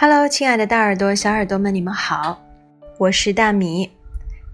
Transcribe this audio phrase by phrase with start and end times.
[0.00, 2.40] Hello，亲爱的大耳朵、小耳朵们，你们好，
[2.98, 3.90] 我是大米。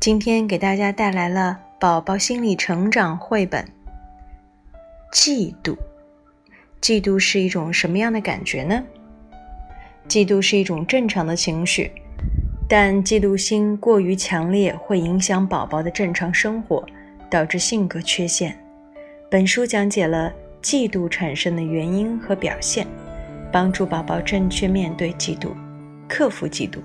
[0.01, 3.62] 今天给大家带来了宝宝心理成长绘本。
[5.12, 5.77] 嫉妒，
[6.80, 8.83] 嫉妒是一种什么样的感觉呢？
[10.09, 11.92] 嫉妒是一种正常的情绪，
[12.67, 16.83] 但嫉妒心过于强烈会影响宝宝的正常生活，
[17.29, 18.59] 导致性格缺陷。
[19.31, 22.87] 本书讲解了嫉妒产生的原因和表现。
[23.55, 25.51] 帮助宝宝正确面对嫉妒，
[26.09, 26.81] 克服嫉妒。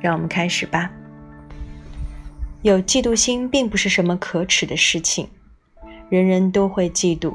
[0.00, 0.90] 让我们开始吧。
[2.62, 5.28] 有嫉妒心并不是什么可耻的事情，
[6.08, 7.34] 人人都会嫉妒。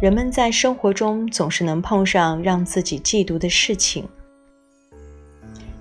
[0.00, 4.08] 人们在生活中总是能碰上让自己嫉妒的事情。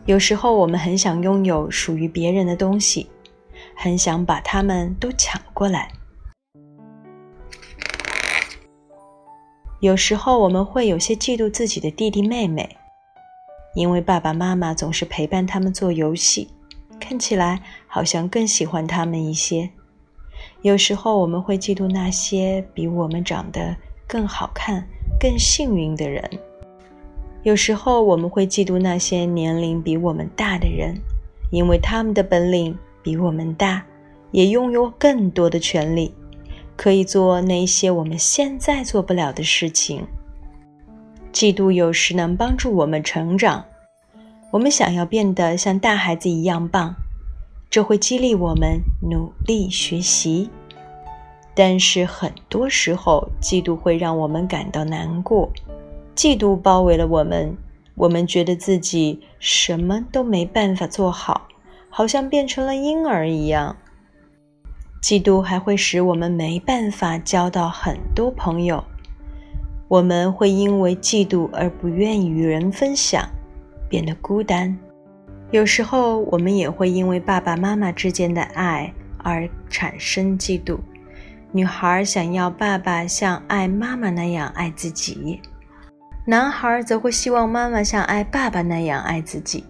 [0.05, 3.09] 有时候我们很想拥有属于别人的东西，
[3.77, 5.89] 很想把它们都抢过来。
[9.81, 12.77] 有时候我们会有些嫉妒自己的弟弟妹妹，
[13.73, 16.47] 因为爸爸妈妈总是陪伴他们做游戏，
[16.99, 19.67] 看起来好像更喜欢他们一些。
[20.61, 23.75] 有时候我们会嫉妒那些比我们长得
[24.07, 24.87] 更好看、
[25.19, 26.29] 更幸运的人。
[27.41, 30.95] 有时候我们会嫉妒那些年龄比我们大的人，
[31.49, 33.83] 因为他们的本领比我们大，
[34.29, 36.13] 也拥有更多的权利。
[36.81, 40.03] 可以做那些我们现在做不了的事情。
[41.31, 43.63] 嫉妒有时能帮助我们成长。
[44.49, 46.95] 我们想要变得像大孩子一样棒，
[47.69, 50.49] 这会激励我们努力学习。
[51.53, 55.51] 但是很多时候，嫉妒会让我们感到难过。
[56.15, 57.55] 嫉妒包围了我们，
[57.93, 61.47] 我们觉得自己什么都没办法做好，
[61.91, 63.77] 好像变成了婴儿一样。
[65.01, 68.83] 嫉妒还会使我们没办法交到很多朋友，
[69.87, 73.27] 我们会因为嫉妒而不愿与人分享，
[73.89, 74.77] 变得孤单。
[75.49, 80.77] 有时候，我们也会因为爸爸妈妈之间的爱而产生嫉妒。
[81.51, 85.41] 女孩想要爸爸像爱妈妈那样爱自己，
[86.25, 89.65] 男孩则会希望妈妈像爱爸爸那样爱自己。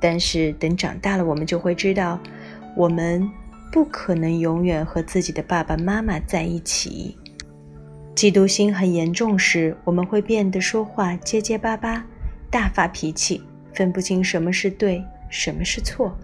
[0.00, 2.18] 但是等长大了，我们就会知道，
[2.76, 3.30] 我们。
[3.72, 7.16] 不可能永远和自己的爸爸妈妈在一起。
[8.14, 12.04] 嫉妒心很严重时，我们会变得说话结结巴巴，
[12.48, 13.42] 大发脾气，
[13.72, 16.16] 分不清什么是对，什么是错，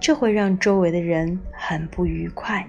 [0.00, 2.66] 这会让周围的人很不愉快。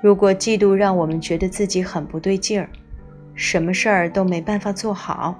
[0.00, 2.68] 如果嫉妒让我们觉得自己很不对劲儿，
[3.34, 5.38] 什么事儿都没办法做好，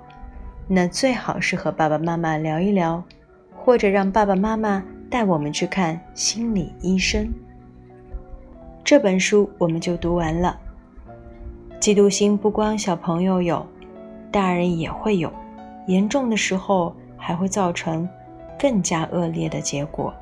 [0.69, 3.03] 那最好是和爸爸妈妈聊一聊，
[3.56, 4.84] 或者让爸爸妈妈。
[5.12, 7.30] 带我们去看心理医生。
[8.82, 10.58] 这本书我们就读完了。
[11.78, 13.66] 嫉妒心不光小朋友有，
[14.30, 15.30] 大人也会有，
[15.86, 18.08] 严重的时候还会造成
[18.58, 20.14] 更加恶劣的结果。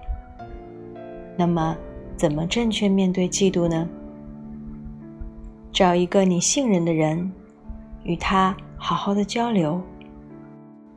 [1.37, 1.77] 那么，
[2.17, 3.89] 怎么正确面对嫉妒呢？
[5.73, 7.31] 找一个你信任的人，
[8.03, 9.81] 与他好好的交流，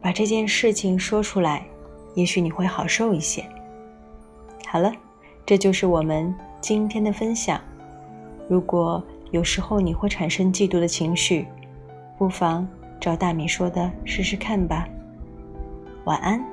[0.01, 1.63] 把这件事情说出来，
[2.15, 3.45] 也许你会好受一些。
[4.73, 4.91] 好了，
[5.45, 7.61] 这就是我们今天的分享。
[8.49, 11.45] 如果有时候你会产生嫉妒的情绪，
[12.17, 12.67] 不妨
[12.99, 14.89] 照大米说的试试看吧。
[16.05, 16.43] 晚安。